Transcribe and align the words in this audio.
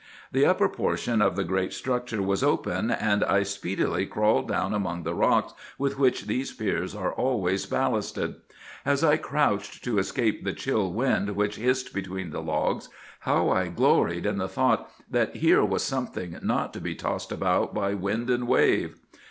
"The 0.31 0.47
upper 0.47 0.67
portion 0.67 1.21
of 1.21 1.35
the 1.35 1.43
great 1.43 1.73
structure 1.73 2.23
was 2.23 2.41
open, 2.41 2.89
and 2.89 3.23
I 3.23 3.43
speedily 3.43 4.07
crawled 4.07 4.47
down 4.47 4.73
among 4.73 5.03
the 5.03 5.13
rocks 5.13 5.53
with 5.77 5.99
which 5.99 6.25
these 6.25 6.51
piers 6.51 6.95
are 6.95 7.13
always 7.13 7.67
ballasted. 7.67 8.37
As 8.83 9.03
I 9.03 9.17
crouched 9.17 9.83
to 9.83 9.99
escape 9.99 10.43
the 10.43 10.53
chill 10.53 10.91
wind 10.91 11.35
which 11.35 11.57
hissed 11.57 11.93
between 11.93 12.31
the 12.31 12.41
logs, 12.41 12.89
how 13.19 13.51
I 13.51 13.67
gloried 13.67 14.25
in 14.25 14.39
the 14.39 14.49
thought 14.49 14.89
that 15.07 15.35
here 15.35 15.63
was 15.63 15.83
something 15.83 16.35
not 16.41 16.73
to 16.73 16.81
be 16.81 16.95
tossed 16.95 17.31
about 17.31 17.71
by 17.75 17.93
wind 17.93 18.31
and 18.31 18.47
wave! 18.47 18.95